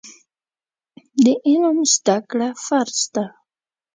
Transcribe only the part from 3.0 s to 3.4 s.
ده.